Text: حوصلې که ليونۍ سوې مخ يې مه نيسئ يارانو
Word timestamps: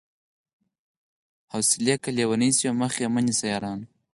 حوصلې 1.53 1.95
که 2.03 2.09
ليونۍ 2.17 2.51
سوې 2.57 2.71
مخ 2.81 2.93
يې 3.01 3.07
مه 3.13 3.21
نيسئ 3.25 3.45
يارانو 3.53 3.85